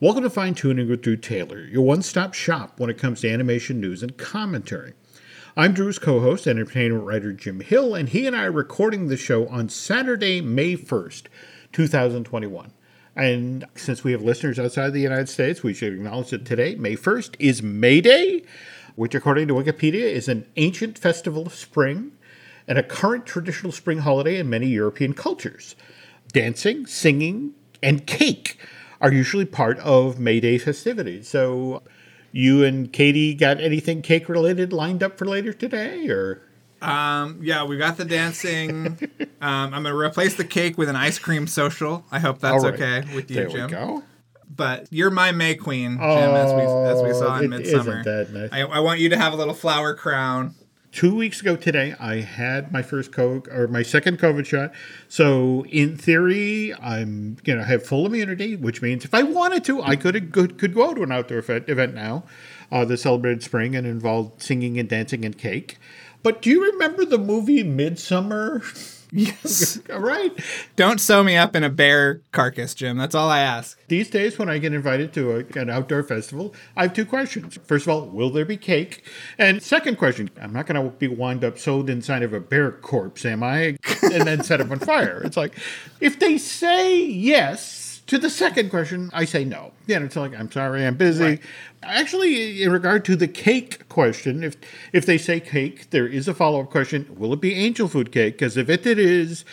[0.00, 3.30] Welcome to Fine Tuning with Drew Taylor, your one stop shop when it comes to
[3.32, 4.92] animation news and commentary.
[5.56, 9.16] I'm Drew's co host, entertainment writer Jim Hill, and he and I are recording the
[9.16, 11.24] show on Saturday, May 1st,
[11.72, 12.72] 2021.
[13.16, 16.94] And since we have listeners outside the United States, we should acknowledge that today, May
[16.94, 18.44] 1st, is May Day,
[18.94, 22.12] which, according to Wikipedia, is an ancient festival of spring
[22.68, 25.74] and a current traditional spring holiday in many European cultures.
[26.32, 28.60] Dancing, singing, and cake
[29.00, 31.28] are usually part of May Day festivities.
[31.28, 31.82] So,
[32.32, 36.42] you and Katie got anything cake related lined up for later today, or?
[36.80, 38.86] Um, yeah, we got the dancing.
[39.40, 42.04] um, I'm gonna replace the cake with an ice cream social.
[42.12, 42.74] I hope that's right.
[42.74, 43.66] okay with you, there Jim.
[43.66, 44.02] we go.
[44.54, 48.32] But you're my May Queen, Jim, as we as we saw Oh, in it Midsommar.
[48.32, 48.50] nice.
[48.52, 50.54] I, I want you to have a little flower crown.
[50.92, 54.72] Two weeks ago today, I had my first COVID or my second COVID shot.
[55.08, 59.82] So in theory, I'm you know have full immunity, which means if I wanted to,
[59.82, 62.24] I could could, could go to an outdoor event, event now
[62.70, 65.78] uh, that celebrated spring and involved singing and dancing and cake.
[66.22, 68.62] But do you remember the movie Midsommar?
[69.10, 69.80] Yes.
[69.90, 70.32] All right.
[70.76, 72.98] Don't sew me up in a bear carcass, Jim.
[72.98, 73.78] That's all I ask.
[73.88, 77.58] These days, when I get invited to a, an outdoor festival, I have two questions.
[77.64, 79.04] First of all, will there be cake?
[79.38, 82.70] And second question, I'm not going to be wound up sewed inside of a bear
[82.70, 83.78] corpse, am I?
[84.02, 85.22] And then set up on fire.
[85.24, 85.54] It's like,
[86.00, 89.72] if they say yes to the second question, I say no.
[89.86, 91.24] Yeah, it's like, I'm sorry, I'm busy.
[91.24, 91.42] Right.
[91.82, 94.56] Actually, in regard to the cake question, if
[94.92, 98.10] if they say cake, there is a follow up question: Will it be angel food
[98.10, 98.34] cake?
[98.34, 99.44] Because if it, it is,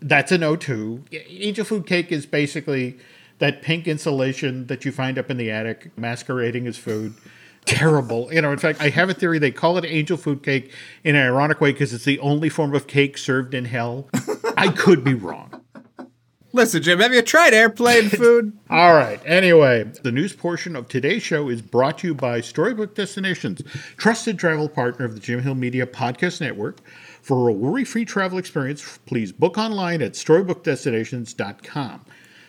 [0.00, 1.02] that's an O2.
[1.28, 2.98] Angel food cake is basically
[3.38, 7.14] that pink insulation that you find up in the attic masquerading as food.
[7.64, 8.32] Terrible.
[8.32, 10.70] You know, in fact, I have a theory they call it angel food cake
[11.02, 14.08] in an ironic way because it's the only form of cake served in hell.
[14.58, 15.63] I could be wrong.
[16.54, 18.56] Listen, Jim, have you tried airplane food?
[18.70, 19.20] All right.
[19.26, 23.60] Anyway, the news portion of today's show is brought to you by Storybook Destinations,
[23.96, 26.78] trusted travel partner of the Jim Hill Media Podcast Network.
[27.22, 32.04] For a worry-free travel experience, please book online at storybookdestinations.com.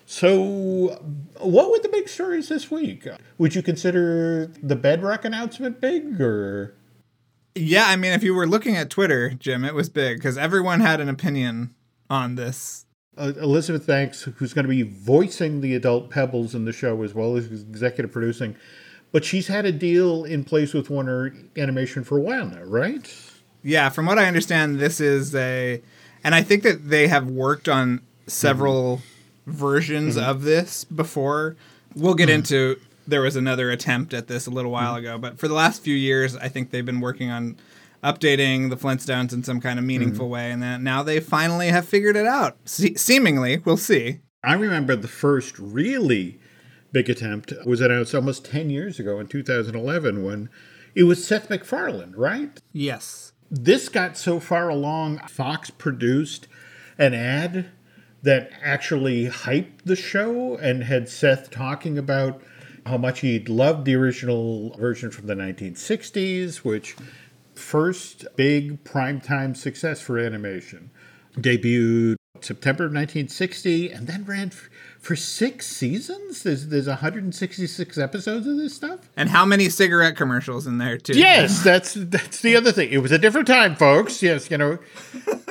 [0.06, 1.04] So,
[1.40, 3.08] what were the big stories this week?
[3.40, 6.76] Would you consider the Bedrock announcement big, or
[7.56, 10.82] yeah, I mean, if you were looking at Twitter, Jim, it was big because everyone
[10.82, 11.74] had an opinion
[12.08, 12.86] on this.
[13.18, 17.14] Uh, Elizabeth Banks, who's going to be voicing the adult Pebbles in the show as
[17.14, 18.56] well as executive producing,
[19.12, 23.14] but she's had a deal in place with Warner Animation for a while now, right?
[23.64, 25.82] Yeah, from what I understand, this is a,
[26.24, 29.02] and I think that they have worked on several
[29.48, 30.30] versions mm-hmm.
[30.30, 31.56] of this before.
[31.96, 32.36] We'll get mm-hmm.
[32.36, 32.80] into.
[33.08, 35.06] There was another attempt at this a little while mm-hmm.
[35.06, 37.58] ago, but for the last few years, I think they've been working on
[38.04, 40.32] updating the Flintstones in some kind of meaningful mhm.
[40.32, 42.58] way, and that now they finally have figured it out.
[42.66, 44.20] Se- seemingly, we'll see.
[44.44, 46.40] I remember the first really
[46.92, 50.50] big attempt was announced almost 10 years ago in 2011 when
[50.94, 52.62] it was Seth MacFarlane, right?
[52.72, 53.34] Yes.
[53.52, 56.48] This got so far along, Fox produced
[56.98, 57.72] an ad
[58.24, 62.42] that actually hyped the show and had Seth talking about
[62.86, 66.96] how much he loved the original version from the 1960s, which
[67.56, 70.92] first big primetime success for animation.
[71.38, 76.44] Debuted September of 1960 and then ran f- for six seasons.
[76.44, 79.10] There's, there's 166 episodes of this stuff.
[79.18, 81.18] And how many cigarette commercials in there too?
[81.18, 82.92] Yes, that's that's the other thing.
[82.92, 84.22] It was a different time, folks.
[84.22, 84.80] Yes, you know,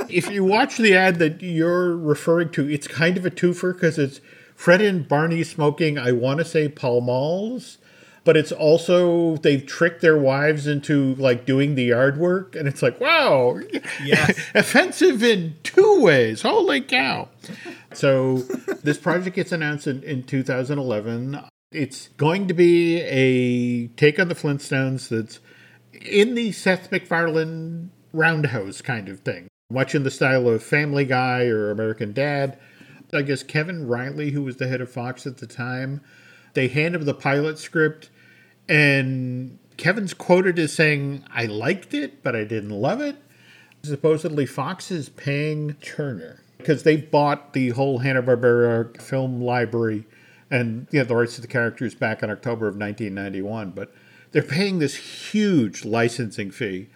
[0.08, 3.98] if you watch the ad that you're referring to, it's kind of a twofer because
[3.98, 4.20] it's
[4.54, 5.98] Fred and Barney smoking.
[5.98, 7.78] I want to say Pall Malls,
[8.24, 12.82] but it's also they've tricked their wives into like doing the yard work, and it's
[12.82, 13.58] like wow,
[14.02, 14.38] Yes.
[14.54, 16.42] offensive in two ways.
[16.42, 17.28] Holy cow!
[17.92, 18.38] So
[18.82, 21.40] this project gets announced in, in 2011.
[21.72, 25.40] It's going to be a take on the Flintstones that's
[26.04, 31.46] in the Seth MacFarlane roundhouse kind of thing, much in the style of Family Guy
[31.46, 32.58] or American Dad.
[33.12, 36.00] I guess Kevin Reilly, who was the head of Fox at the time,
[36.54, 38.10] they hand him the pilot script,
[38.68, 43.16] and Kevin's quoted as saying, I liked it, but I didn't love it.
[43.82, 50.06] Supposedly, Fox is paying Turner because they bought the whole Hanna-Barbera film library
[50.50, 53.72] and you know, the rights to the characters back in October of 1991.
[53.72, 53.92] But
[54.32, 54.94] they're paying this
[55.30, 56.88] huge licensing fee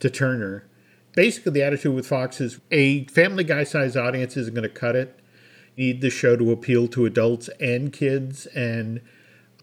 [0.00, 0.66] to Turner.
[1.14, 4.96] Basically, the attitude with Fox is a Family guy sized audience isn't going to cut
[4.96, 5.18] it.
[5.76, 9.00] Need the show to appeal to adults and kids, and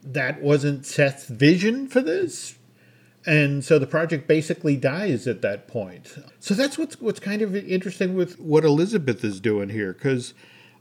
[0.03, 2.57] that wasn't Seth's vision for this.
[3.25, 6.17] And so the project basically dies at that point.
[6.39, 10.33] So that's what's what's kind of interesting with what Elizabeth is doing here, because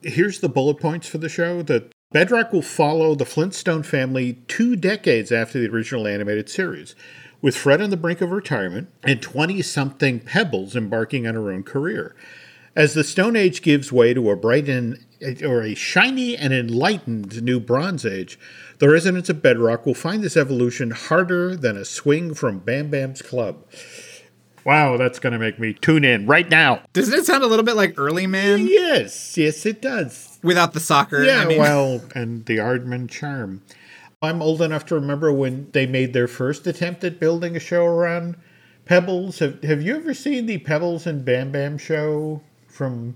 [0.03, 4.75] here's the bullet points for the show that Bedrock will follow the Flintstone family two
[4.75, 6.97] decades after the original animated series,
[7.43, 11.63] with Fred on the brink of retirement and 20 something Pebbles embarking on her own
[11.63, 12.17] career.
[12.77, 15.05] As the Stone Age gives way to a bright and
[15.45, 18.39] or a shiny and enlightened new Bronze Age,
[18.79, 23.23] the residents of Bedrock will find this evolution harder than a swing from Bam Bam's
[23.23, 23.65] club.
[24.65, 26.83] Wow, that's going to make me tune in right now.
[26.93, 30.39] Doesn't it sound a little bit like Early Man Yes, yes, it does.
[30.43, 31.25] without the soccer?
[31.25, 33.63] Yeah, I mean, well, and the Aardman charm.
[34.23, 37.85] I'm old enough to remember when they made their first attempt at building a show
[37.87, 38.37] around
[38.85, 39.39] Pebbles.
[39.39, 42.43] Have Have you ever seen the Pebbles and Bam Bam show
[42.81, 43.15] from?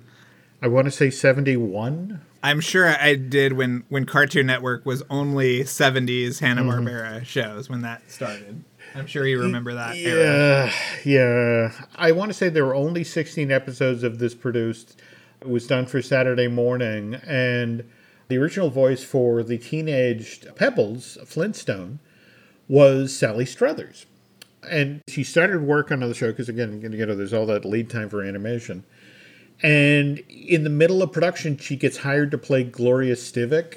[0.60, 2.20] I want to say seventy one.
[2.42, 7.24] I'm sure I did when when Cartoon Network was only 70s Hanna Barbera Mm-hmm.
[7.24, 8.62] shows when that started.
[8.94, 10.70] I'm sure you remember that era.
[11.04, 11.72] Yeah, yeah.
[11.96, 15.00] I want to say there were only 16 episodes of this produced.
[15.40, 17.82] It was done for Saturday morning, and
[18.28, 21.98] the original voice for the teenaged Pebbles Flintstone
[22.68, 24.04] was Sally Struthers.
[24.70, 27.88] And she started work on the show because, again, you know, there's all that lead
[27.90, 28.84] time for animation.
[29.62, 33.76] And in the middle of production, she gets hired to play Gloria Stivic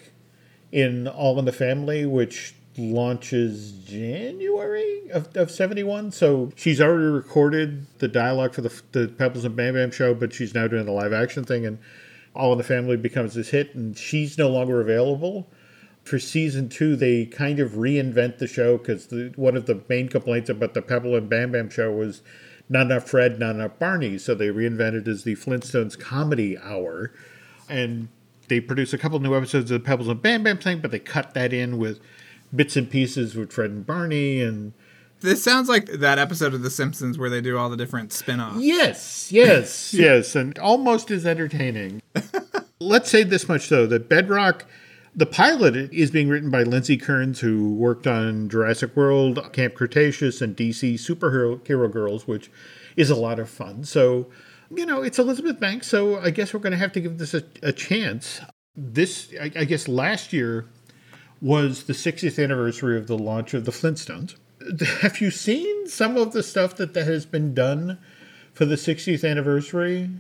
[0.72, 6.12] in All in the Family, which launches January of, of 71.
[6.12, 10.34] So she's already recorded the dialogue for the, the Pebbles and Bam Bam show, but
[10.34, 11.66] she's now doing the live action thing.
[11.66, 11.80] And
[12.36, 15.48] All in the Family becomes this hit, and she's no longer available.
[16.04, 20.50] For season two, they kind of reinvent the show because one of the main complaints
[20.50, 22.22] about the Pebble and Bam Bam show was
[22.70, 24.18] not enough Fred, not enough Barney.
[24.18, 27.12] So they reinvented as the Flintstones Comedy Hour.
[27.70, 28.08] And
[28.48, 31.00] they produced a couple new episodes of the Pebbles and Bam Bam thing, but they
[31.00, 32.00] cut that in with
[32.56, 34.42] bits and pieces with Fred and Barney.
[34.42, 34.74] And
[35.22, 38.60] This sounds like that episode of The Simpsons where they do all the different spin-offs.
[38.62, 42.02] yes, yes, yes, and almost as entertaining.
[42.80, 44.66] Let's say this much though: that Bedrock.
[45.18, 50.42] The pilot is being written by Lindsay Kearns, who worked on Jurassic World, Camp Cretaceous,
[50.42, 52.52] and DC Superhero Hero Girls, which
[52.96, 53.84] is a lot of fun.
[53.84, 54.28] So,
[54.70, 57.34] you know, it's Elizabeth Banks, so I guess we're going to have to give this
[57.34, 58.42] a, a chance.
[58.76, 60.68] This, I, I guess, last year
[61.42, 64.36] was the 60th anniversary of the launch of the Flintstones.
[65.02, 67.98] Have you seen some of the stuff that, that has been done
[68.54, 70.12] for the 60th anniversary?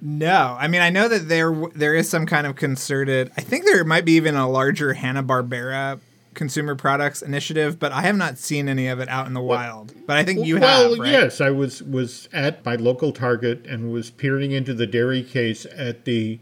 [0.00, 3.32] No, I mean I know that there there is some kind of concerted.
[3.36, 6.00] I think there might be even a larger Hanna Barbera
[6.36, 9.92] consumer products initiative, but I have not seen any of it out in the wild.
[10.06, 10.98] But I think you well, have.
[10.98, 11.10] Right?
[11.10, 15.66] yes, I was was at my local Target and was peering into the dairy case
[15.74, 16.38] at the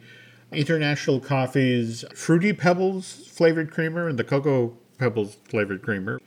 [0.52, 6.20] International Coffee's Fruity Pebbles flavored creamer and the Cocoa Pebbles flavored creamer.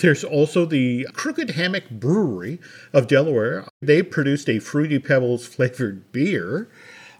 [0.00, 2.60] There's also the Crooked Hammock Brewery
[2.92, 3.66] of Delaware.
[3.80, 6.68] They produced a Fruity Pebbles flavored beer.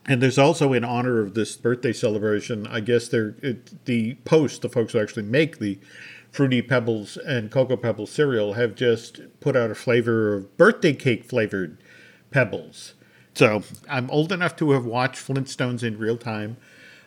[0.04, 4.62] And there's also, in honor of this birthday celebration, I guess they're it, the Post,
[4.62, 5.78] the folks who actually make the
[6.30, 11.24] Fruity Pebbles and Cocoa Pebbles cereal, have just put out a flavor of birthday cake
[11.24, 11.78] flavored
[12.30, 12.94] Pebbles.
[13.34, 16.56] So I'm old enough to have watched Flintstones in real time,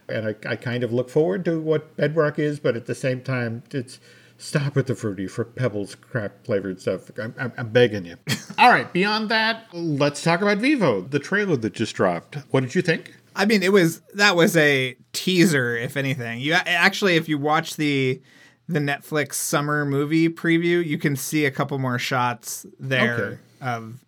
[0.10, 3.22] and I, I kind of look forward to what Bedrock is, but at the same
[3.22, 4.00] time, it's
[4.40, 7.12] stop with the fruity for Pebbles crap flavored stuff.
[7.22, 8.18] I'm, I'm, I'm begging you.
[8.58, 12.36] All right, beyond that, let's talk about Vivo, the trailer that just dropped.
[12.50, 13.16] What did you think?
[13.36, 16.40] I mean, it was that was a teaser, if anything.
[16.40, 18.22] You actually, if you watch the
[18.68, 23.38] the Netflix summer movie preview, you can see a couple more shots there Okay.
[23.62, 24.04] of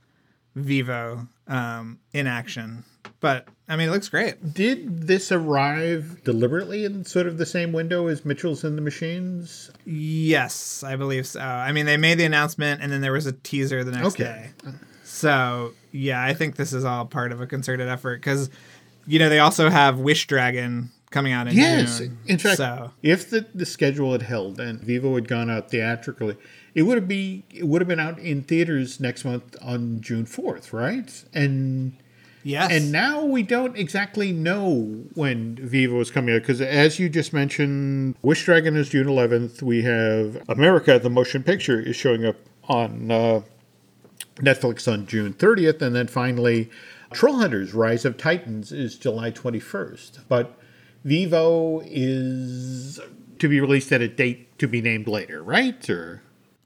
[0.55, 2.83] Vivo um, in action.
[3.19, 4.53] But I mean, it looks great.
[4.53, 9.71] Did this arrive deliberately in sort of the same window as Mitchell's and the Machines?
[9.85, 11.39] Yes, I believe so.
[11.39, 14.23] I mean, they made the announcement, and then there was a teaser the next Okay.
[14.65, 14.71] day.
[15.05, 18.49] So yeah, I think this is all part of a concerted effort because
[19.07, 21.99] you know they also have Wish Dragon coming out in Yes.
[21.99, 22.17] June.
[22.27, 26.35] In fact, so if the, the schedule had held and Vivo had gone out theatrically,
[26.75, 30.25] it would have be it would have been out in theaters next month on June
[30.25, 31.23] fourth, right?
[31.33, 31.93] And
[32.43, 37.09] yes, and now we don't exactly know when Vivo is coming out because, as you
[37.09, 39.61] just mentioned, Wish Dragon is June 11th.
[39.61, 43.41] We have America, the motion picture, is showing up on uh,
[44.35, 46.69] Netflix on June 30th, and then finally,
[47.13, 50.19] Troll Hunters: Rise of Titans is July 21st.
[50.27, 50.57] But
[51.03, 52.99] Vivo is
[53.39, 55.89] to be released at a date to be named later, right?
[55.89, 56.21] Or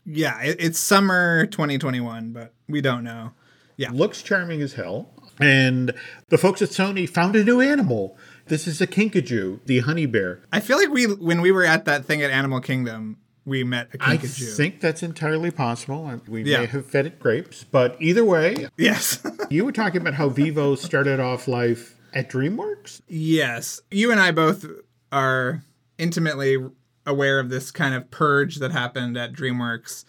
[0.06, 3.32] yeah, it's summer 2021, but we don't know.
[3.78, 5.10] Yeah, looks charming as hell.
[5.40, 5.94] And
[6.30, 8.18] the folks at Sony found a new animal.
[8.48, 10.42] This is a kinkajou, the honey bear.
[10.52, 13.90] I feel like we when we were at that thing at Animal Kingdom, we met
[13.94, 14.54] a kinkajou.
[14.54, 16.22] I think that's entirely possible.
[16.28, 16.60] We Yeah.
[16.62, 20.76] may have fed it grapes, but either way, yes, you were talking about how Vivo
[20.76, 23.02] started off life at DreamWorks.
[23.08, 23.82] yes.
[23.92, 24.66] You and I both
[25.12, 25.64] are
[25.98, 26.58] intimately
[27.06, 30.06] aware of this kind of purge that happened at DreamWorks,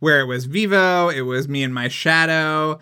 [0.00, 2.78] where it was Vivo, it was Me and My Shadow,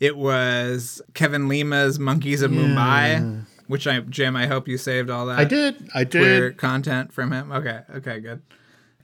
[0.00, 5.26] it was Kevin Lima's Monkeys of Mumbai, which I Jim, I hope you saved all
[5.26, 5.38] that.
[5.38, 5.88] I did.
[5.94, 6.56] I did.
[6.56, 7.50] content from him.
[7.52, 8.42] Okay, okay, good.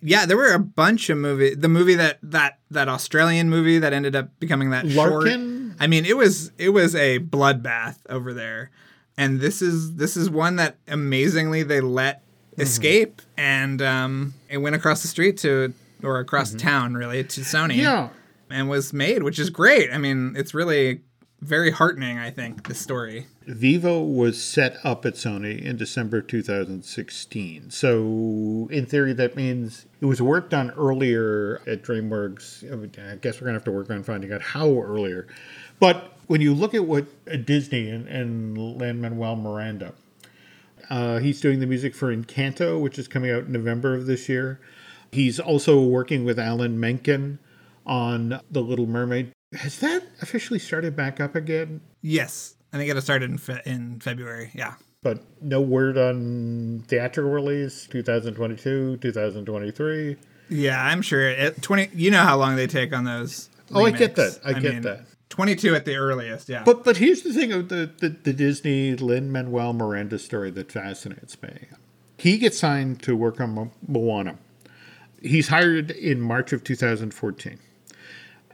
[0.07, 1.55] Yeah, there were a bunch of movie.
[1.55, 5.69] The movie that that that Australian movie that ended up becoming that Larkin?
[5.71, 5.77] short.
[5.81, 8.71] I mean, it was it was a bloodbath over there,
[9.17, 12.21] and this is this is one that amazingly they let
[12.55, 12.63] Mm-hmm.
[12.63, 15.75] escape, and um, it went across the street to
[16.05, 17.81] or across town really to Sony Mm-hmm.
[17.81, 18.09] Yeah.
[18.51, 19.91] And was made, which is great.
[19.93, 21.01] I mean, it's really
[21.41, 22.19] very heartening.
[22.19, 23.27] I think the story.
[23.47, 27.71] Vivo was set up at Sony in December 2016.
[27.71, 32.65] So, in theory, that means it was worked on earlier at DreamWorks.
[32.65, 35.27] I I guess we're going to have to work on finding out how earlier.
[35.79, 39.93] But when you look at what uh, Disney and, and Lin Manuel Miranda,
[40.89, 44.29] uh, he's doing the music for Encanto, which is coming out in November of this
[44.29, 44.61] year.
[45.13, 47.39] He's also working with Alan Menken
[47.87, 49.33] on The Little Mermaid.
[49.55, 51.81] Has that officially started back up again?
[52.03, 54.51] Yes, I think it started in fe- in February.
[54.55, 54.75] Yeah.
[55.03, 60.17] but no word on theatrical release 2022 2023
[60.49, 61.29] Yeah, I'm sure.
[61.29, 61.91] It, Twenty.
[61.95, 63.49] You know how long they take on those.
[63.73, 64.41] Oh, I get that.
[64.45, 65.07] I get that.
[65.31, 66.49] Twenty-two at the earliest.
[66.49, 66.63] Yeah.
[66.65, 70.71] but but here's the thing of the, the, the disney lin manuel miranda story that
[70.71, 71.67] fascinates me
[72.19, 74.39] he gets signed to work on Mo- moana
[75.23, 77.59] he's hired in march of 2014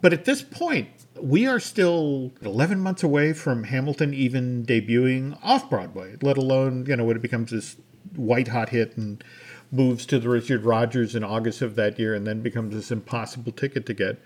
[0.01, 0.89] but at this point
[1.21, 6.97] we are still 11 months away from hamilton even debuting off broadway let alone you
[6.97, 7.77] know when it becomes this
[8.17, 9.23] white hot hit and
[9.71, 13.53] moves to the richard rodgers in august of that year and then becomes this impossible
[13.53, 14.21] ticket to get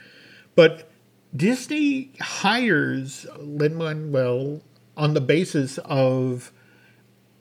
[0.55, 0.91] but
[1.35, 4.63] Disney hires Lin Manuel
[4.97, 6.53] on the basis of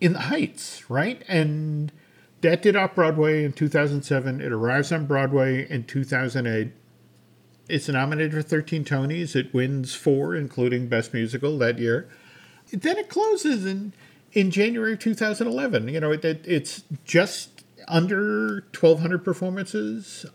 [0.02, 1.24] In the Heights, right?
[1.28, 1.92] And
[2.42, 4.42] that did off Broadway in 2007.
[4.42, 6.72] It arrives on Broadway in 2008.
[7.74, 9.36] It's nominated for 13 Tonys.
[9.36, 12.08] It wins four, including Best Musical that year.
[12.72, 13.94] Then it closes in,
[14.32, 15.88] in January of 2011.
[15.88, 20.26] You know, it, it, it's just under 1,200 performances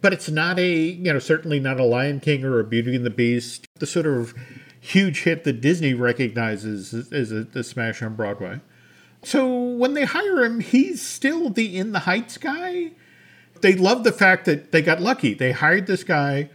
[0.00, 3.04] but it's not a you know certainly not a lion king or a beauty and
[3.04, 4.32] the beast the sort of
[4.80, 8.58] huge hit that disney recognizes as- as a, a smash on broadway
[9.22, 12.90] so when they hire him he's still the in the heights guy
[13.60, 16.48] they love the fact that they got lucky they hired this guy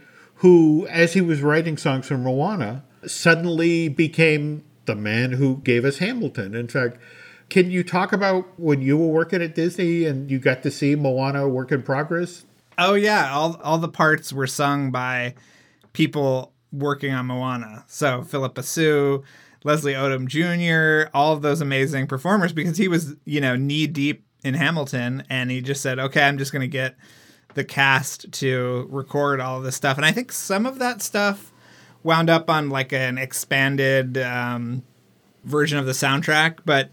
[0.44, 5.98] who as he was writing songs from moana suddenly became the man who gave us
[5.98, 6.96] hamilton in fact
[7.48, 10.94] can you talk about when you were working at disney and you got to see
[10.94, 12.44] moana work in progress
[12.78, 15.34] oh yeah, all all the parts were sung by
[15.92, 17.84] people working on Moana.
[17.86, 19.22] So Phillipa Soo,
[19.62, 24.24] Leslie Odom Jr., all of those amazing performers because he was you know knee deep
[24.42, 26.96] in Hamilton, and he just said, okay, I'm just gonna get
[27.54, 31.52] the cast to record all of this stuff, and I think some of that stuff
[32.02, 34.82] wound up on like an expanded um,
[35.44, 36.90] version of the soundtrack, but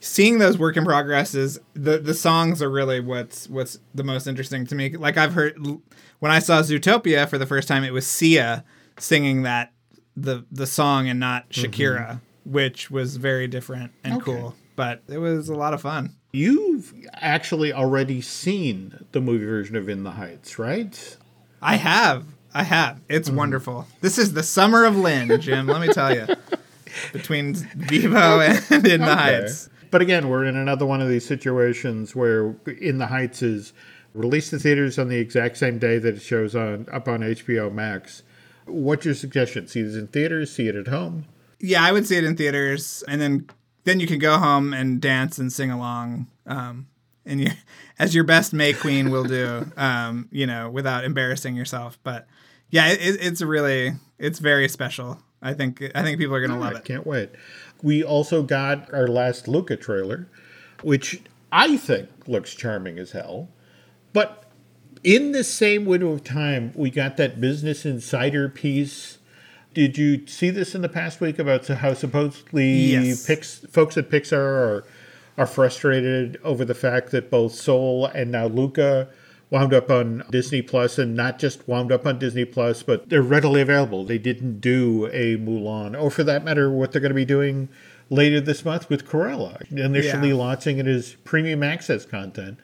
[0.00, 4.66] seeing those work in progresses, the the songs are really what's what's the most interesting
[4.66, 4.96] to me.
[4.96, 5.56] Like I've heard
[6.18, 8.64] when I saw Zootopia for the first time, it was Sia
[8.98, 9.72] singing that
[10.16, 14.24] the the song and not Shakira, which was very different and Okay.
[14.24, 14.54] cool.
[14.76, 16.16] But it was a lot of fun.
[16.32, 21.16] You've actually already seen the movie version of In the Heights, right?
[21.60, 22.24] I have.
[22.54, 23.02] I have.
[23.10, 23.36] It's mm-hmm.
[23.36, 23.86] wonderful.
[24.00, 25.66] This is the summer of Lin, Jim.
[25.66, 26.26] let me tell you.
[27.12, 29.68] Between Vivo and In the Heights.
[29.90, 33.74] But again, we're in another one of these situations where In the Heights is
[34.14, 37.70] released to theaters on the exact same day that it shows on up on HBO
[37.70, 38.22] Max.
[38.64, 39.66] What's your suggestion?
[39.68, 41.26] See it in theaters, see it at home?
[41.60, 43.48] Yeah, I would see it in theaters, and then
[43.84, 46.86] then you can go home and dance and sing along, um,
[47.26, 47.50] and you,
[47.98, 51.98] as your best May Queen will do, um, you know, without embarrassing yourself.
[52.02, 52.26] But
[52.70, 55.18] yeah, it, it's really it's very special.
[55.40, 56.84] I think I think people are gonna love I it.
[56.84, 57.30] can't wait.
[57.82, 60.28] We also got our last Luca trailer,
[60.82, 61.20] which
[61.50, 63.48] I think looks charming as hell.
[64.12, 64.44] But
[65.02, 69.18] in the same window of time, we got that Business Insider piece.
[69.74, 73.26] Did you see this in the past week about how supposedly Yes.
[73.26, 74.84] Pix, folks at Pixar are
[75.38, 79.08] are frustrated over the fact that both Soul and now Luca
[79.48, 83.22] wound up on Disney Plus, and not just wound up on Disney Plus, but they're
[83.22, 84.04] readily available.
[84.04, 87.70] They didn't do a Mulan, or for that matter, what they're going to be doing
[88.10, 90.34] later this month with Cruella, initially Yeah.
[90.34, 92.58] launching it as premium access content.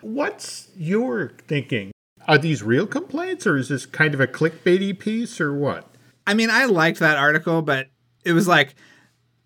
[0.00, 1.92] What's your thinking?
[2.26, 5.93] Are these real complaints, or is this kind of a clickbaity piece, or what?
[6.26, 7.88] I mean, I liked that article, but
[8.24, 8.74] it was like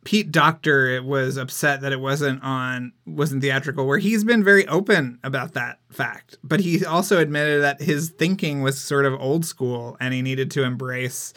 [0.05, 5.19] Pete Docter was upset that it wasn't on wasn't theatrical where he's been very open
[5.23, 6.39] about that fact.
[6.43, 10.51] But he also admitted that his thinking was sort of old school and he needed
[10.53, 11.35] to embrace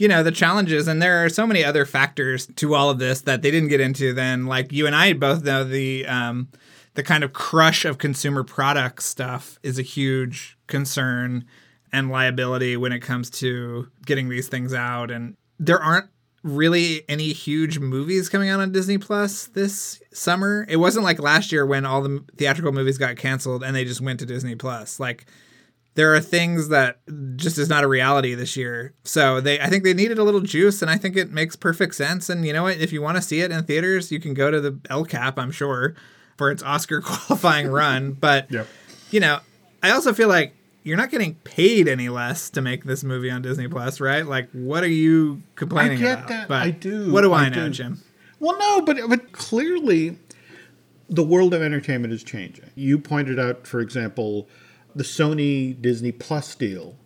[0.00, 0.88] you know the challenges.
[0.88, 3.80] And there are so many other factors to all of this that they didn't get
[3.80, 4.46] into then.
[4.46, 6.48] Like you and I both know the um
[6.94, 11.44] the kind of crush of consumer product stuff is a huge concern
[11.92, 16.08] and liability when it comes to getting these things out and there aren't
[16.42, 20.64] really any huge movies coming out on Disney Plus this summer.
[20.70, 24.00] It wasn't like last year when all the theatrical movies got canceled and they just
[24.00, 24.98] went to Disney Plus.
[24.98, 25.26] Like
[25.96, 27.00] there are things that
[27.36, 28.94] just is not a reality this year.
[29.04, 31.94] So they I think they needed a little juice and I think it makes perfect
[31.94, 34.32] sense and you know what if you want to see it in theaters, you can
[34.32, 35.94] go to the El Cap, I'm sure,
[36.38, 38.66] for its Oscar qualifying run, but Yep.
[39.10, 39.40] you know,
[39.82, 43.42] I also feel like you're not getting paid any less to make this movie on
[43.42, 44.26] Disney Plus, right?
[44.26, 46.06] Like, what are you complaining about?
[46.06, 46.28] I get about?
[46.28, 46.48] that.
[46.48, 47.12] But I do.
[47.12, 47.70] What do I, I know, do.
[47.70, 48.02] Jim?
[48.38, 50.18] Well, no, but but clearly,
[51.08, 52.70] the world of entertainment is changing.
[52.74, 54.48] You pointed out, for example,
[54.94, 56.96] the Sony Disney Plus deal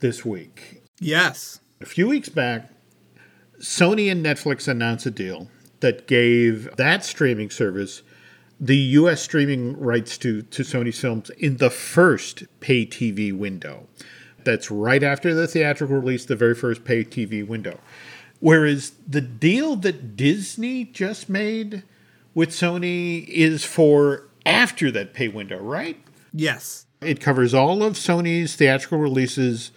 [0.00, 0.82] this week.
[1.00, 1.60] Yes.
[1.80, 2.70] A few weeks back,
[3.58, 5.48] Sony and Netflix announced a deal
[5.80, 8.02] that gave that streaming service
[8.60, 9.22] the U.S.
[9.22, 13.86] streaming rights to, to Sony's films in the first pay TV window.
[14.44, 17.80] That's right after the theatrical release, the very first pay TV window.
[18.40, 21.82] Whereas the deal that Disney just made
[22.34, 25.98] with Sony is for after that pay window, right?
[26.32, 26.86] Yes.
[27.00, 29.70] It covers all of Sony's theatrical releases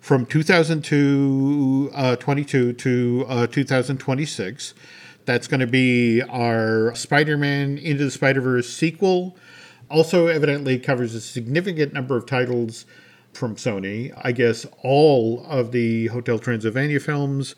[0.00, 4.74] from 2002 uh, to uh, 2026.
[5.24, 9.36] That's going to be our Spider Man Into the Spider Verse sequel.
[9.90, 12.86] Also, evidently, covers a significant number of titles
[13.32, 14.12] from Sony.
[14.22, 17.54] I guess all of the Hotel Transylvania films,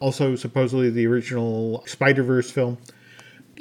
[0.00, 2.78] also, supposedly, the original Spider Verse film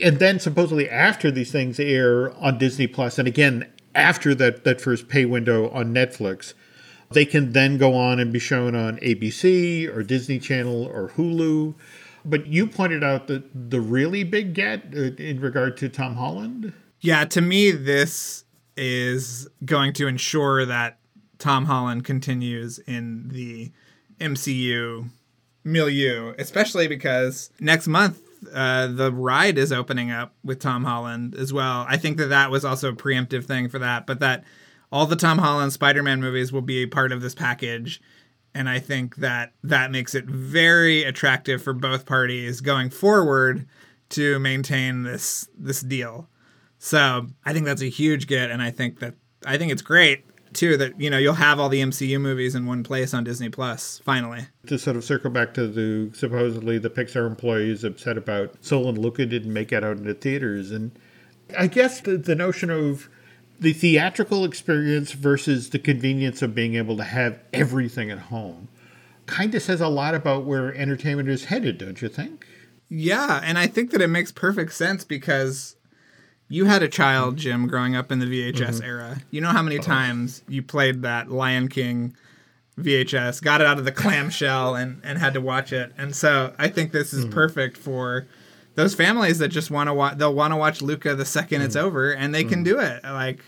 [0.01, 4.79] and then supposedly after these things air on Disney Plus, and again after that that
[4.81, 6.53] first pay window on Netflix,
[7.11, 11.73] they can then go on and be shown on ABC or Disney Channel or Hulu.
[12.29, 16.73] But you pointed out that the really big get uh, in regard to Tom Holland.
[16.99, 18.43] Yeah, to me, this
[18.75, 20.99] is going to ensure that
[21.39, 23.71] Tom Holland continues in the
[24.19, 25.09] MCU
[25.63, 28.21] milieu, especially because next month
[28.53, 31.85] uh, the ride is opening up with Tom Holland as well.
[31.87, 34.43] I think that that was also a preemptive thing for that, but that
[34.91, 38.01] all the Tom Holland Spider Man movies will be part of this package.
[38.57, 43.67] And I think that that makes it very attractive for both parties going forward
[44.09, 46.27] to maintain this this deal.
[46.79, 49.13] So I think that's a huge get, and I think that
[49.45, 52.65] I think it's great too that you know you'll have all the MCU movies in
[52.65, 54.47] one place on Disney Plus finally.
[54.67, 58.97] To sort of circle back to the supposedly the Pixar employees upset about Soul and
[58.97, 60.97] Luca didn't make it out into theaters, and
[61.57, 63.09] I guess the, the notion of
[63.59, 68.67] the theatrical experience versus the convenience of being able to have everything at home
[69.25, 72.47] kind of says a lot about where entertainment is headed, don't you think?
[72.89, 75.75] Yeah, and I think that it makes perfect sense because
[76.47, 78.85] you had a child, Jim, growing up in the VHS mm-hmm.
[78.85, 79.17] era.
[79.29, 79.87] You know how many uh-huh.
[79.87, 82.15] times you played that Lion King
[82.79, 85.91] VHS, got it out of the clamshell, and and had to watch it.
[85.97, 87.33] And so I think this is mm-hmm.
[87.33, 88.27] perfect for
[88.77, 90.17] those families that just want to watch.
[90.19, 91.81] They'll want to watch Luca the 2nd it's mm.
[91.81, 92.65] over, and they can mm.
[92.65, 93.03] do it.
[93.03, 93.43] Like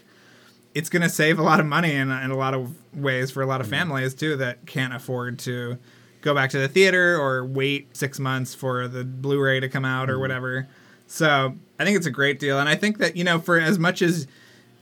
[0.73, 3.43] it's going to save a lot of money in, in a lot of ways for
[3.43, 3.69] a lot of mm.
[3.69, 5.77] families too that can't afford to
[6.21, 10.09] go back to the theater or wait six months for the Blu-ray to come out
[10.09, 10.67] or whatever.
[11.05, 13.77] So I think it's a great deal, and I think that you know, for as
[13.77, 14.25] much as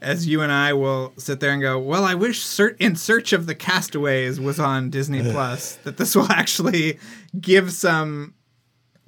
[0.00, 3.34] as you and I will sit there and go, well, I wish Ser- In Search
[3.34, 6.98] of the Castaways was on Disney Plus, that this will actually
[7.38, 8.32] give some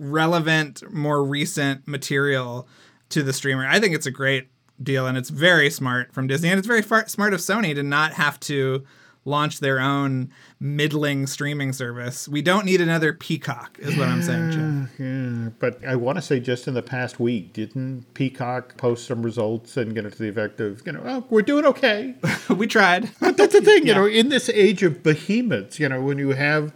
[0.00, 2.66] relevant, more recent material
[3.10, 3.66] to the streamer.
[3.66, 4.48] I think it's a great
[4.82, 7.82] deal, and it's very smart from Disney, and it's very far- smart of Sony to
[7.82, 8.84] not have to
[9.26, 12.26] launch their own middling streaming service.
[12.26, 14.90] We don't need another Peacock, is what I'm saying, Jim.
[14.98, 19.22] Yeah, but I want to say just in the past week, didn't Peacock post some
[19.22, 22.14] results and get it to the effect of, you know, oh, we're doing okay.
[22.48, 23.10] we tried.
[23.20, 26.30] But that's the thing, you know, in this age of behemoths, you know, when you
[26.30, 26.72] have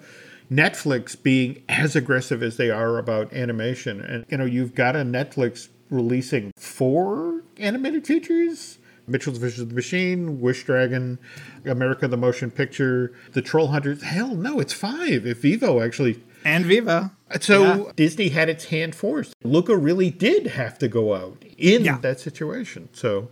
[0.50, 5.00] Netflix being as aggressive as they are about animation, and, you know, you've got a
[5.00, 8.78] Netflix releasing four animated features.
[9.06, 11.18] Mitchell's Vision of the Machine, Wish Dragon,
[11.66, 14.02] America the Motion Picture, The Troll Hunters.
[14.02, 15.26] Hell, no, it's five.
[15.26, 17.12] If Vivo actually and Viva.
[17.40, 17.92] so Yeah.
[17.96, 19.34] Disney had its hand forced.
[19.44, 21.98] Luca really did have to go out in Yeah.
[21.98, 22.88] that situation.
[22.92, 23.28] So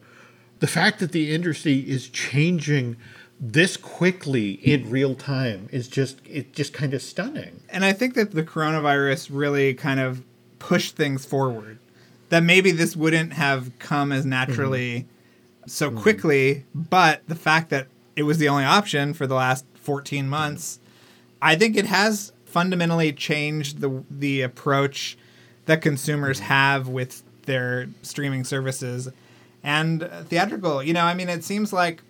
[0.61, 2.97] the fact that the industry is changing
[3.45, 7.61] this quickly in real time is just it just kind of stunning.
[7.69, 10.23] And I think that the coronavirus really kind of
[10.61, 11.79] pushed things forward.
[12.29, 15.07] That maybe this wouldn't have come as naturally
[15.67, 15.99] so mm-hmm.
[15.99, 20.79] quickly, but the fact that it was the only option for the last 14 months,
[21.43, 25.19] I think it has fundamentally changed the the approach
[25.67, 26.47] that consumers mm-hmm.
[26.47, 29.09] have with their streaming services
[29.65, 30.81] and uh, theatrical.
[30.81, 32.03] You know, I mean, it seems like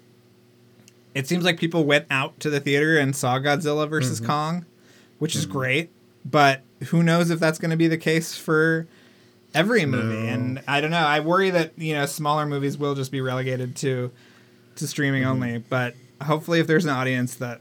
[1.14, 4.30] it seems like people went out to the theater and saw Godzilla versus mm-hmm.
[4.30, 4.66] Kong,
[5.18, 5.52] which is mm-hmm.
[5.52, 5.90] great.
[6.24, 8.86] But who knows if that's going to be the case for
[9.54, 10.28] every movie?
[10.28, 10.98] And I don't know.
[10.98, 14.10] I worry that you know smaller movies will just be relegated to
[14.76, 15.30] to streaming mm-hmm.
[15.32, 15.58] only.
[15.58, 17.60] But hopefully, if there's an audience that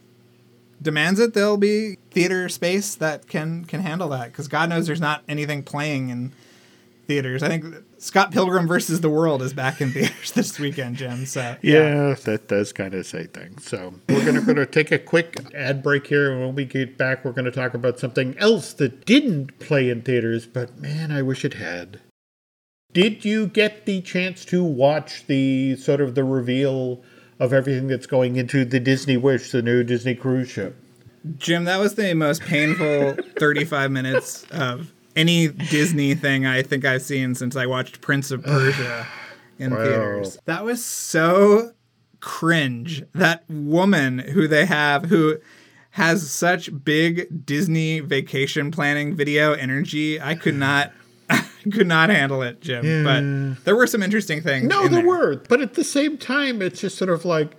[0.82, 4.32] demands it, there'll be theater space that can can handle that.
[4.32, 6.34] Because God knows there's not anything playing in
[7.08, 7.44] theaters.
[7.44, 11.28] I think Scott Pilgrim versus the World is back in theaters this weekend, Jim.
[11.28, 13.68] So Yeah, that does kind of say things.
[13.68, 17.24] So we're gonna gonna take a quick ad break here, and when we get back,
[17.24, 21.46] we're gonna talk about something else that didn't play in theaters, but man, I wish
[21.46, 22.00] it had.
[22.92, 27.04] Did you get the chance to watch the sort of the reveal
[27.40, 30.76] of everything that's going into the Disney Wish, the new Disney cruise ship?
[31.38, 37.02] Jim, that was the most painful 35 minutes of any Disney thing I think I've
[37.02, 39.08] seen since I watched Prince of Persia
[39.60, 39.84] in Wow.
[39.84, 40.38] theaters.
[40.45, 41.71] That was so
[42.19, 43.04] cringe.
[43.13, 45.38] That woman who they have who
[45.91, 50.93] has such big Disney vacation planning video energy, I could not
[51.30, 53.04] I could not handle it, Jim.
[53.04, 54.67] But there were some interesting things.
[54.67, 57.52] No, in there there were, but at the same time, it's just sort of like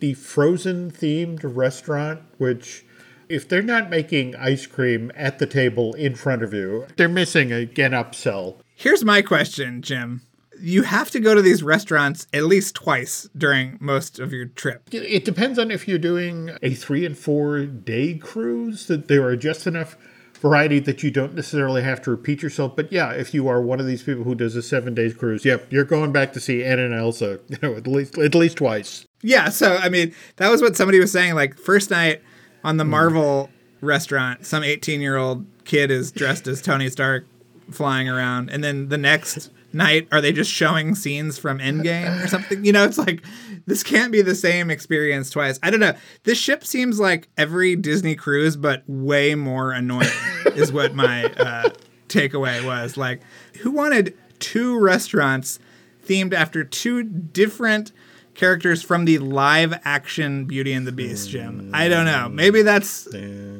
[0.00, 2.83] the Frozen themed restaurant, which.
[3.28, 7.52] If they're not making ice cream at the table in front of you, they're missing
[7.52, 8.56] a get upsell.
[8.74, 10.22] Here's my question, Jim.
[10.60, 14.88] You have to go to these restaurants at least twice during most of your trip.
[14.92, 19.36] It depends on if you're doing a three and four day cruise, that there are
[19.36, 19.96] just enough
[20.44, 22.76] variety that you don't necessarily have to repeat yourself.
[22.76, 25.42] But yeah, if you are one of these people who does a seven days cruise,
[25.44, 28.58] yep, you're going back to see Anna and Elsa, you know, at least at least
[28.58, 29.06] twice.
[29.22, 31.34] Yeah, so I mean, that was what somebody was saying.
[31.34, 32.22] Like, first night
[32.64, 33.50] on the Marvel
[33.80, 37.26] restaurant, some 18 year old kid is dressed as Tony Stark
[37.70, 38.50] flying around.
[38.50, 42.64] And then the next night, are they just showing scenes from Endgame or something?
[42.64, 43.22] You know, it's like,
[43.66, 45.58] this can't be the same experience twice.
[45.62, 45.94] I don't know.
[46.24, 50.08] This ship seems like every Disney cruise, but way more annoying,
[50.54, 51.70] is what my uh,
[52.08, 52.96] takeaway was.
[52.96, 53.20] Like,
[53.60, 55.58] who wanted two restaurants
[56.06, 57.92] themed after two different
[58.34, 61.70] characters from the live action Beauty and the Beast, Jim.
[61.72, 62.28] I don't know.
[62.28, 62.34] Mm.
[62.34, 63.08] Maybe that's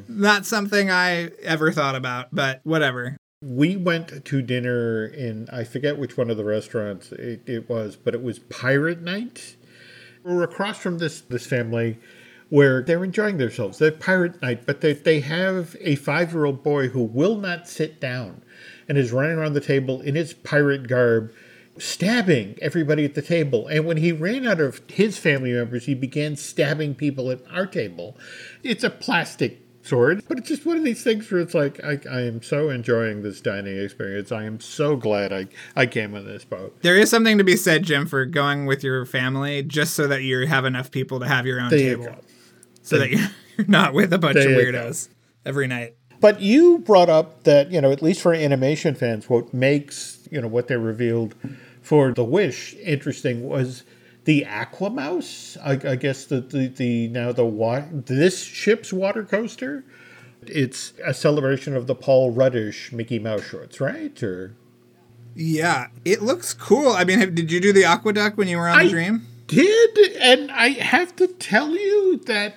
[0.08, 3.16] not something I ever thought about, but whatever.
[3.42, 7.96] We went to dinner in I forget which one of the restaurants it, it was,
[7.96, 9.56] but it was Pirate Night.
[10.22, 11.98] We were across from this this family
[12.54, 13.78] where they're enjoying themselves.
[13.78, 17.68] They're pirate night, but they they have a five year old boy who will not
[17.68, 18.42] sit down
[18.88, 21.32] and is running around the table in his pirate garb,
[21.78, 23.66] stabbing everybody at the table.
[23.66, 27.66] And when he ran out of his family members, he began stabbing people at our
[27.66, 28.16] table.
[28.62, 31.98] It's a plastic sword, but it's just one of these things where it's like I,
[32.10, 34.32] I am so enjoying this dining experience.
[34.32, 36.74] I am so glad I, I came on this boat.
[36.82, 40.22] There is something to be said, Jim, for going with your family just so that
[40.22, 42.04] you have enough people to have your own There table.
[42.06, 42.16] go.
[42.82, 43.28] So that you're
[43.68, 44.78] not with a bunch of There you go.
[44.78, 45.08] weirdos
[45.44, 45.96] every night.
[46.20, 50.40] But you brought up that, you know, at least for animation fans, what makes, you
[50.40, 51.34] know, what they revealed
[51.84, 53.84] for The Wish interesting was
[54.24, 55.56] the Aquamouse.
[55.62, 59.84] I, I guess the, the, the now the wa- this ship's water coaster.
[60.46, 64.20] It's a celebration of the Paul Rudish Mickey Mouse shorts, right?
[64.22, 64.54] Or
[65.34, 66.88] Yeah, it looks cool.
[66.88, 69.26] I mean, have, did you do the AquaDuck when you were on I- the dream?
[69.46, 72.56] did, and I have to tell you that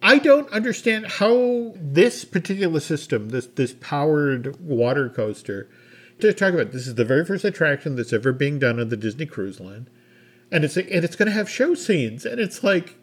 [0.00, 5.68] I don't understand how this particular system, this this powered water coaster,
[6.20, 8.96] to talk about this is the very first attraction that's ever being done on the
[8.96, 9.88] Disney Cruise Line,
[10.50, 12.96] and it's and it's going to have show scenes, and it's like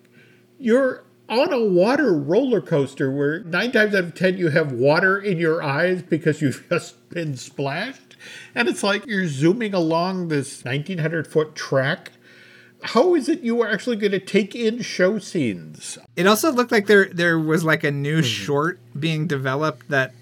[0.59, 5.19] you're on a water roller coaster where nine times out of ten you have water
[5.19, 8.15] in your eyes because you've just been splashed,
[8.55, 12.11] and it's like you're zooming along this 1900 foot track.
[12.83, 15.97] How is it you are actually going to take in show scenes?
[16.15, 18.27] It also looked like there there was like a new mm-hmm.
[18.27, 20.13] short being developed that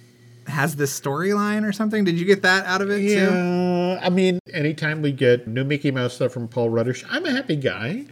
[0.47, 2.03] has this storyline or something.
[2.03, 3.07] Did you get that out of it too?
[3.07, 7.31] Yeah, I mean, anytime we get new Mickey Mouse stuff from Paul Rudish, I'm a
[7.31, 8.05] happy guy.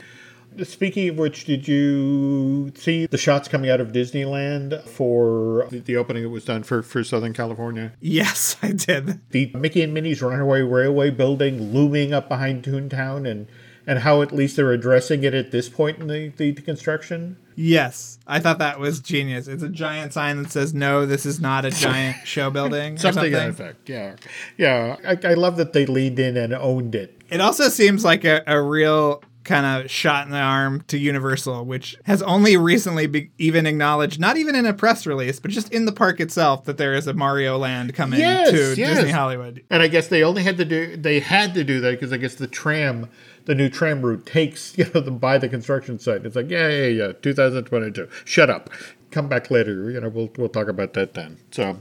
[0.62, 5.98] Speaking of which, did you see the shots coming out of Disneyland for the- the
[5.98, 7.94] opening that was done for, for Southern California?
[8.00, 9.20] Yes, I did.
[9.32, 13.48] The Mickey and Minnie's Runaway Railway building looming up behind Toontown and,
[13.88, 17.38] and how at least they're addressing it at this point in the, the, construction?
[17.56, 19.48] Yes, I thought that was genius.
[19.48, 23.34] It's a giant sign that says, "No, this is not a giant show building." Something,
[23.34, 23.50] something.
[23.50, 23.90] effect.
[23.90, 24.16] Yeah.
[24.58, 24.98] Yeah.
[25.06, 27.22] I, I love that they leaned in and owned it.
[27.30, 31.66] It also seems like a, a real kind of shot in the arm to Universal,
[31.66, 35.72] which has only recently be- even acknowledged, not even in a press release, but just
[35.74, 38.96] in the park itself, that there is a Mario Land coming Yes, to yes.
[38.96, 39.64] Disney Hollywood.
[39.70, 42.18] And I guess they only had to do they had to do that because I
[42.18, 43.10] guess the tram,
[43.46, 46.26] the new tram route takes you know them by the construction site.
[46.26, 48.08] It's like yeah yeah yeah 2022.
[48.26, 48.70] Shut up.
[49.12, 49.92] Come back later.
[49.92, 51.38] You know we'll we'll talk about that then.
[51.52, 51.80] So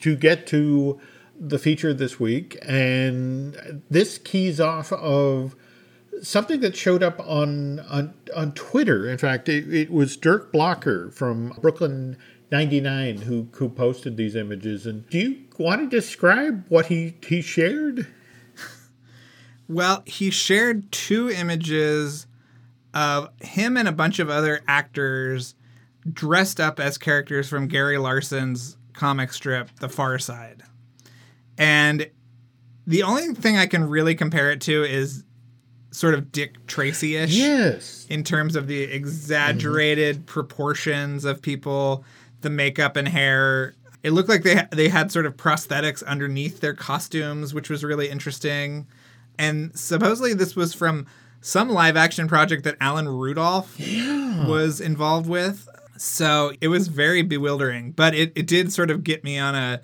[0.00, 1.00] to get to
[1.38, 5.54] the feature this week, and this keys off of
[6.22, 9.08] something that showed up on on, on Twitter.
[9.08, 12.16] In fact, it, it was Dirk Blocker from Brooklyn
[12.50, 14.86] 99 who who posted these images.
[14.86, 18.06] And do you want to describe what he he shared?
[19.68, 22.26] Well, he shared two images
[22.94, 25.54] of him and a bunch of other actors
[26.10, 30.62] dressed up as characters from Gary Larson's comic strip, The Far Side.
[31.58, 32.10] And
[32.86, 35.24] the only thing I can really compare it to is
[35.96, 38.06] sort of Dick Tracy ish Yes.
[38.10, 40.24] in terms of the exaggerated mm-hmm.
[40.26, 42.04] proportions of people,
[42.42, 43.74] the makeup and hair.
[44.02, 48.10] It looked like they they had sort of prosthetics underneath their costumes, which was really
[48.10, 48.86] interesting.
[49.38, 51.06] And supposedly this was from
[51.40, 53.78] some live action project that Alan Rudolph
[54.46, 55.66] was involved with.
[55.96, 59.80] So it was very bewildering, but it, it did sort of get me on a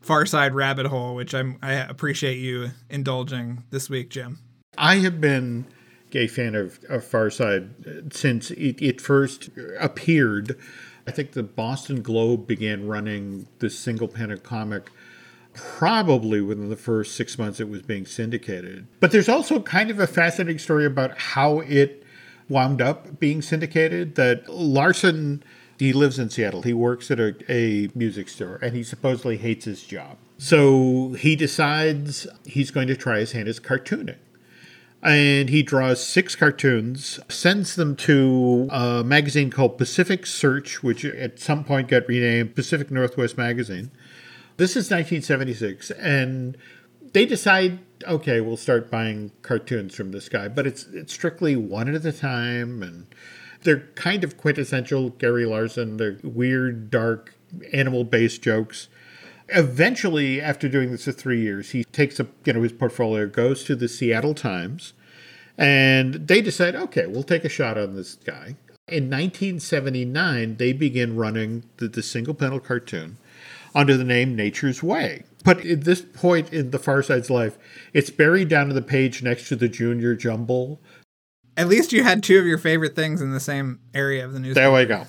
[0.00, 4.38] far side rabbit hole, which I'm I appreciate you indulging this week, Jim.
[4.80, 5.66] I have been
[6.12, 10.58] a fan of, of Farside uh, since it, it first appeared.
[11.06, 14.90] I think the Boston Globe began running this single panel comic
[15.52, 18.86] probably within the first six months it was being syndicated.
[19.00, 22.02] But there's also kind of a fascinating story about how it
[22.48, 24.14] wound up being syndicated.
[24.14, 25.42] That Larson,
[25.78, 29.66] he lives in Seattle, he works at a, a music store, and he supposedly hates
[29.66, 30.16] his job.
[30.38, 34.16] So he decides he's going to try his hand as cartooning
[35.02, 41.38] and he draws six cartoons, sends them to a magazine called Pacific Search, which at
[41.38, 43.90] some point got renamed Pacific Northwest Magazine.
[44.58, 46.56] This is 1976, and
[47.14, 51.94] they decide, okay, we'll start buying cartoons from this guy, but it's it's strictly one
[51.94, 53.06] at a time, and
[53.62, 55.96] they're kind of quintessential Gary Larson.
[55.96, 57.34] They're weird, dark,
[57.72, 58.88] animal-based jokes
[59.52, 63.64] eventually after doing this for three years he takes up you know his portfolio goes
[63.64, 64.92] to the seattle times
[65.58, 68.56] and they decide okay we'll take a shot on this guy
[68.88, 73.16] in 1979 they begin running the, the single panel cartoon
[73.74, 77.58] under the name nature's way but at this point in the far side's life
[77.92, 80.80] it's buried down to the page next to the junior jumble
[81.56, 84.40] At least you had two of your favorite things in the same area of the
[84.40, 84.54] news.
[84.54, 85.06] There we go.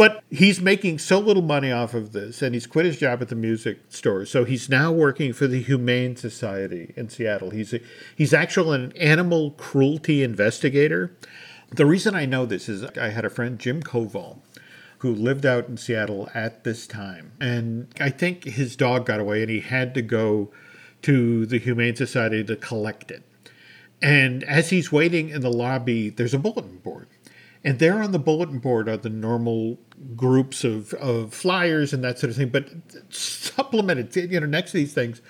[0.00, 3.28] But he's making so little money off of this, and he's quit his job at
[3.28, 4.24] the music store.
[4.24, 7.50] So he's now working for the Humane Society in Seattle.
[7.50, 7.80] He's a,
[8.16, 11.14] he's actually an animal cruelty investigator.
[11.70, 14.38] The reason I know this is I had a friend, Jim Koval,
[15.00, 17.32] who lived out in Seattle at this time.
[17.38, 20.50] And I think his dog got away, and he had to go
[21.02, 23.22] to the Humane Society to collect it.
[24.00, 27.06] And as he's waiting in the lobby, there's a bulletin board.
[27.62, 29.78] And there on the bulletin board are the normal
[30.16, 32.48] groups of, of flyers and that sort of thing.
[32.48, 32.68] But
[33.10, 35.20] supplemented, you know, next to these things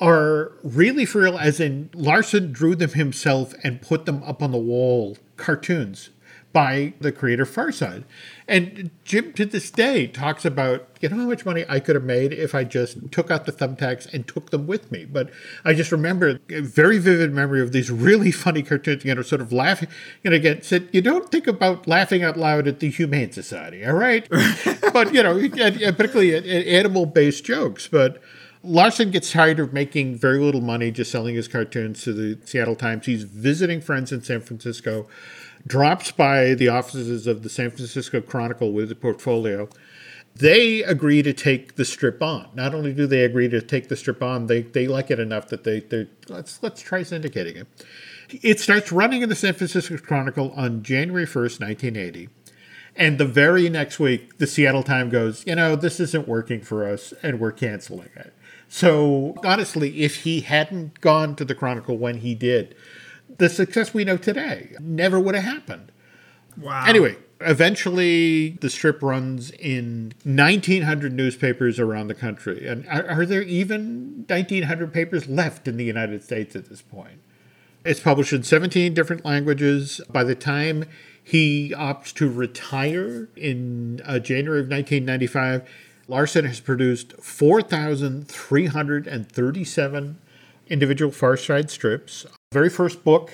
[0.00, 4.50] are really for real, as in Larson drew them himself and put them up on
[4.50, 6.10] the wall, cartoons
[6.52, 8.04] by the creator Farside.
[8.50, 12.02] And Jim to this day talks about, you know how much money I could have
[12.02, 15.04] made if I just took out the thumbtacks and took them with me.
[15.04, 15.30] But
[15.64, 19.40] I just remember a very vivid memory of these really funny cartoons, you know, sort
[19.40, 19.88] of laughing.
[20.24, 23.86] You know, again, said, you don't think about laughing out loud at the Humane Society,
[23.86, 24.28] all right?
[24.92, 27.86] but, you know, and- and particularly at, at animal-based jokes.
[27.86, 28.20] But
[28.64, 32.74] Larson gets tired of making very little money just selling his cartoons to the Seattle
[32.76, 33.06] Times.
[33.06, 35.06] He's visiting friends in San Francisco,
[35.66, 39.68] drops by the offices of the San Francisco Chronicle with a portfolio.
[40.34, 42.48] They agree to take the strip on.
[42.54, 45.48] Not only do they agree to take the strip on, they, they like it enough
[45.48, 47.66] that they they let's let's try syndicating it.
[48.42, 52.28] It starts running in the San Francisco Chronicle on January 1st, 1980.
[52.96, 56.86] And the very next week, the Seattle Times goes, you know, this isn't working for
[56.86, 58.32] us and we're canceling it.
[58.68, 62.76] So honestly, if he hadn't gone to the Chronicle when he did,
[63.40, 65.90] the success we know today never would have happened.
[66.56, 66.84] Wow.
[66.86, 72.68] Anyway, eventually the strip runs in 1900 newspapers around the country.
[72.68, 77.20] And are, are there even 1900 papers left in the United States at this point?
[77.82, 80.02] It's published in 17 different languages.
[80.10, 80.84] By the time
[81.22, 85.68] he opts to retire in uh, January of 1995.
[86.08, 90.18] Larson has produced 4,337
[90.68, 92.26] individual Far Side strips.
[92.52, 93.30] Very first book,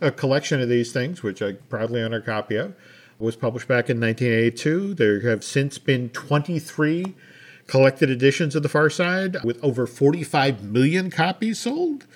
[0.00, 2.74] a collection of these things, which I proudly own a copy of,
[3.16, 4.92] was published back in 1982.
[4.94, 7.14] There have since been 23
[7.68, 12.06] collected editions of The Far Side with over 45 million copies sold.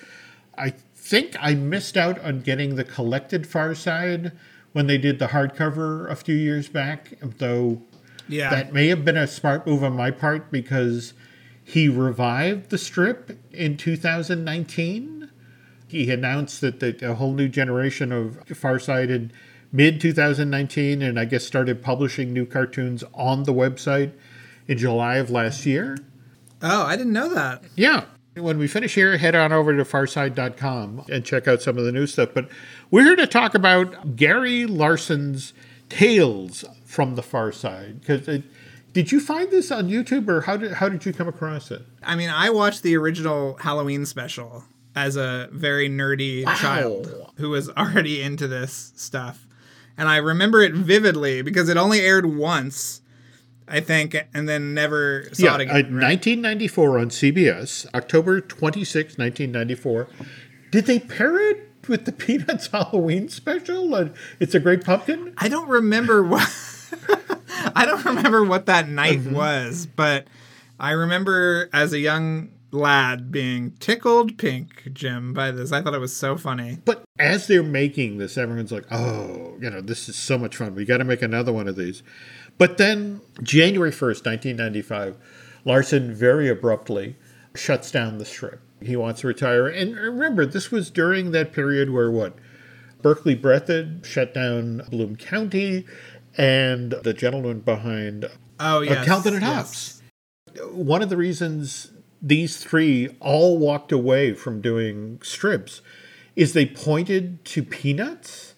[0.58, 4.32] I think I missed out on getting the collected Far Side
[4.72, 7.80] when they did the hardcover a few years back, though
[8.26, 8.50] Yeah.
[8.50, 11.14] that may have been a smart move on my part because
[11.62, 15.19] he revived the strip in 2019.
[15.90, 19.33] He announced that the, a whole new generation of Far Side in
[19.72, 24.12] mid 2019, and I guess started publishing new cartoons on the website
[24.68, 25.98] in July of last year.
[26.62, 27.64] oh, I didn't know that.
[27.74, 28.05] Yeah.
[28.37, 31.90] When we finish here, head on over to farside.com and check out some of the
[31.90, 32.29] new stuff.
[32.33, 32.48] But
[32.92, 35.53] we're here to talk about Gary Larson's
[35.88, 38.00] Tales from the Far Side.
[38.00, 38.38] Because uh,
[38.92, 41.83] did you find this on YouTube or how did, how did you come across it?
[42.05, 44.64] I mean, I watched the original Halloween special
[44.96, 49.46] as a very nerdy child who was already into this stuff.
[49.96, 53.03] And I remember it vividly because it only aired once,
[53.68, 55.94] I think, and then never saw yeah, it uh, again.
[56.00, 60.09] 1994 on CBS, October 26, 1994.
[60.70, 63.94] Did they pair it with the Peanuts Halloween special?
[63.94, 65.35] Uh, it's a Great Pumpkin?
[65.37, 66.48] I don't remember what
[67.74, 69.35] I don't remember what that night Mm-hmm.
[69.35, 70.26] was, but
[70.79, 75.72] I remember as a young lad being tickled pink, Jim, by this.
[75.72, 76.78] I thought it was so funny.
[76.85, 80.74] But as they're making this, everyone's like, oh, you know, this is so much fun.
[80.74, 82.02] We got to make another one of these.
[82.59, 85.16] But then, January 1st, 1995,
[85.64, 87.16] Larson very abruptly
[87.54, 88.61] shuts down the strip.
[88.83, 89.66] He wants to retire.
[89.66, 92.35] And remember, this was during that period where what?
[93.02, 95.87] Berkeley Breathed shut down Bloom County,
[96.37, 98.30] and the gentleman behind
[98.61, 100.00] Oh yes, Calvin and yes.
[100.54, 100.72] Hobbes.
[100.72, 105.80] One of the reasons these three all walked away from doing strips
[106.37, 108.54] is they pointed to Peanuts.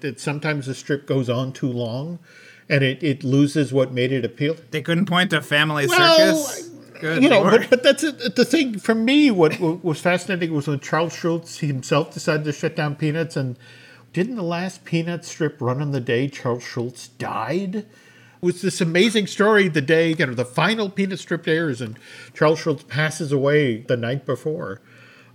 [0.00, 2.18] That sometimes the strip goes on too long
[2.68, 4.56] and it, it loses what made it appeal.
[4.70, 6.70] They couldn't point to Family Well, Circus.
[7.00, 8.36] Good you know, but, but that's it.
[8.36, 9.30] the thing for me.
[9.30, 13.58] What, what was fascinating was when Charles Schulz himself decided to shut down Peanuts, and
[14.12, 17.84] didn't the last Peanuts strip run on the day Charles Schulz died?
[18.40, 21.98] Was this amazing story the day you know the final Peanut strip airs, and
[22.34, 24.80] Charles Schulz passes away the night before.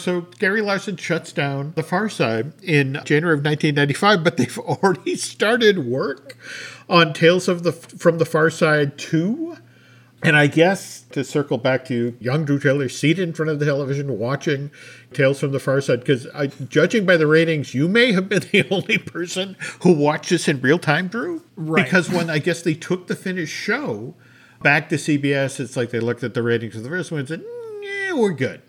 [0.02, 5.16] So Gary Larson shuts down The Far Side in January of 1995, but they've already
[5.16, 6.36] started work
[6.90, 9.58] on Tales of the from the Far Side 2.
[10.24, 13.60] And I guess to circle back to you, young Drew Taylor, seated in front of
[13.60, 14.70] the television watching
[15.14, 16.28] Tales from the Far Side, because
[16.70, 20.62] judging by the ratings, you may have been the only person who watched this in
[20.62, 21.44] real time, Drew.
[21.56, 21.84] Right.
[21.84, 24.14] Because when I guess they took the finished show
[24.62, 27.28] back to CBS, it's like they looked at the ratings of the first one and
[27.28, 27.44] said,
[27.82, 28.62] yeah, we're good.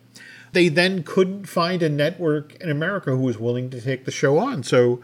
[0.52, 4.38] They then couldn't find a network in America who was willing to take the show
[4.38, 4.62] on.
[4.62, 5.00] So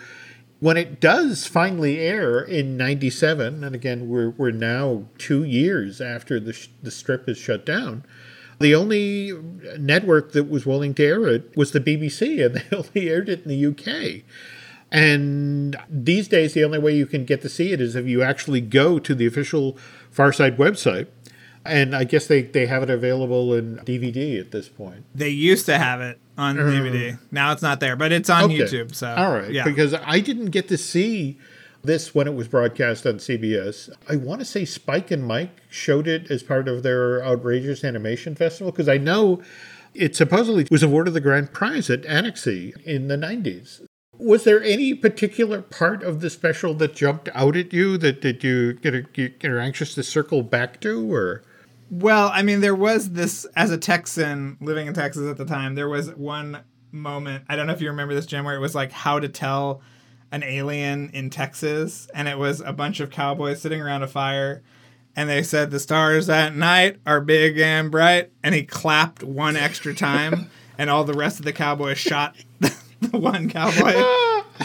[0.61, 6.41] when it does finally air in 97 and again we're, we're now two years after
[6.41, 8.05] the, sh- the strip is shut down
[8.61, 9.33] the only
[9.79, 13.45] network that was willing to air it was the bbc and they only aired it
[13.45, 14.23] in the uk
[14.91, 18.23] and these days the only way you can get to see it is if you
[18.23, 19.77] actually go to the official
[20.15, 21.07] farside website
[21.69, 25.67] and i guess they, they have it available in dvd at this point They used
[25.67, 27.19] to have it on uh, DVD.
[27.33, 28.59] Now it's not there, but it's on Okay.
[28.59, 28.95] YouTube.
[28.95, 29.65] So all right, yeah.
[29.65, 31.37] because I didn't get to see
[31.83, 33.91] this when it was broadcast on CBS.
[34.09, 38.37] I want to say Spike and Mike showed it as part of their outrageous animation
[38.37, 39.43] festival because I know
[39.95, 43.85] it supposedly was awarded the grand prize at Annecy in the '90s.
[44.17, 48.45] Was there any particular part of the special that jumped out at you that did
[48.45, 51.43] you get a, get are anxious to circle back to, or
[51.91, 55.75] Well, I mean, there was this as a Texan living in Texas at the time.
[55.75, 57.45] There was one moment.
[57.49, 59.81] I don't know if you remember this, Jim, where it was like how to tell
[60.31, 64.63] an alien in Texas, and it was a bunch of cowboys sitting around a fire,
[65.17, 69.57] and they said the stars at night are big and bright, and he clapped one
[69.57, 73.93] extra time, and all the rest of the cowboys shot the one cowboy.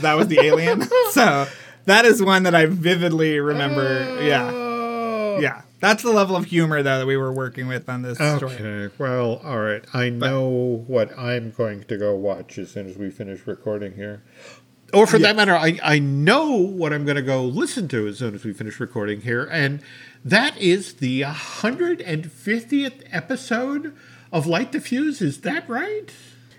[0.02, 0.82] that was the alien.
[1.12, 1.48] so
[1.86, 4.22] that is one that I vividly remember.
[4.22, 4.73] Yeah.
[5.40, 8.56] Yeah, that's the level of humor though that we were working with on this story.
[8.56, 9.84] Okay, well, all right.
[9.94, 14.24] I know what I'm going to go watch as soon as we finish recording here.
[14.94, 18.20] Or for that matter, I, I know what I'm going to go listen to as
[18.20, 19.50] soon as we finish recording here.
[19.52, 19.82] And
[20.24, 23.96] that is the 150th episode
[24.32, 25.20] of Light the Fuse.
[25.20, 26.14] Is that right?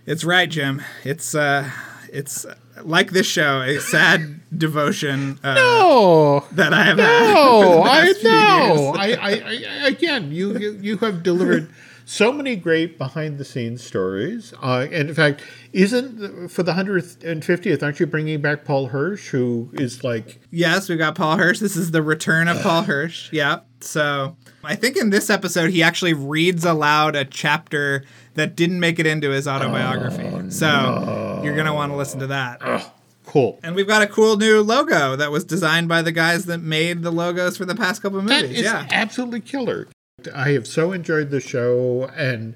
[0.04, 0.82] It's right, Jim.
[1.04, 1.70] It's uh,
[2.14, 2.46] It's
[2.82, 5.38] like this show, a sad devotion.
[5.42, 7.24] Uh, No, that I have had.
[7.34, 8.94] no, I know.
[8.96, 11.68] I, I, I, again, you, you, you have delivered
[12.06, 14.54] so many great behind the scenes stories.
[14.62, 15.42] Uh, and in fact,
[15.72, 20.96] isn't for the 150th, aren't you bringing back Paul Hirsch, who is like, Yes, we
[20.96, 21.58] got Paul Hirsch.
[21.58, 23.32] This is the return of Paul Hirsch.
[23.32, 23.66] Yep.
[23.80, 24.36] So
[24.66, 28.04] I think in this episode he actually reads aloud a chapter
[28.34, 30.24] that didn't make it into his autobiography.
[30.24, 32.92] Oh, so you're gonna want to listen to that.
[33.26, 33.58] cool.
[33.62, 37.02] And we've got a cool new logo that was designed by the guys that made
[37.02, 38.60] the logos for the past couple of movies.
[38.60, 38.86] yeah.
[38.90, 39.88] absolutely killer.
[40.34, 42.54] I have so enjoyed the show and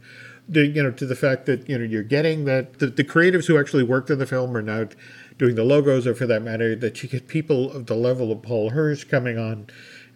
[0.48, 3.46] the you know to the fact that you know you're getting that the, the creatives
[3.46, 4.88] who actually worked on the film are now
[5.36, 8.42] doing the logos or for that matter that you get people of the level of
[8.42, 9.66] Paul Hirsch coming on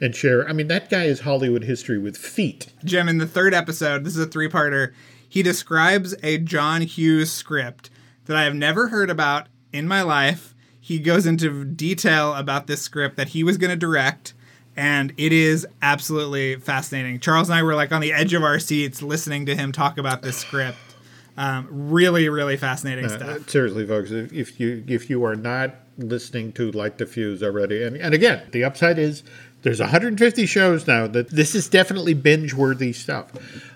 [0.02, 0.46] and share.
[0.48, 2.66] I mean that guy is Hollywood history with feet.
[2.84, 4.92] Jim, in the third episode, this is a three parter,
[5.28, 7.88] he describes a John Hughes script
[8.26, 10.54] that I have never heard about in my life.
[10.78, 14.34] He goes into detail about this script that he was going to direct,
[14.76, 17.20] and it is absolutely fascinating.
[17.20, 19.96] Charles and I were like on the edge of our seats listening to him talk
[19.96, 20.76] about this script.
[21.36, 23.48] Um, really, really fascinating Uh, stuff.
[23.48, 27.82] seriously, folks, if if you if you are not listening to Light the Fuse already,
[27.84, 29.22] and, and again, the upside is
[29.62, 33.32] there's 150 shows now that this is definitely binge worthy stuff.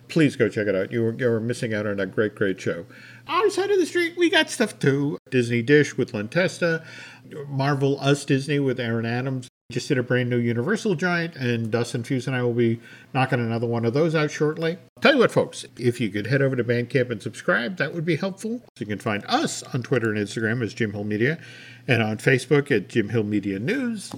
[0.09, 0.93] Please go check it out.
[0.93, 2.87] You're you're missing out on a great great show.
[3.29, 5.19] Outside of the street, we got stuff too.
[5.31, 6.85] Disney Dish with Len Testa,
[7.49, 9.49] Marvel Us Disney with Aaron Adams.
[9.73, 12.81] Just did a brand new Universal Giant, and Dustin Fuse and I will be
[13.13, 14.79] knocking another one of those out shortly.
[15.01, 18.05] Tell you what, folks, if you could head over to Bandcamp and subscribe, that would
[18.05, 18.63] be helpful.
[18.79, 21.39] You can find us on Twitter and Instagram as Jim Hill Media,
[21.89, 24.13] and on Facebook at Jim Hill Media News.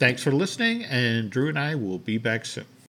[0.00, 2.64] Thanks for listening, and Drew and I will be back soon.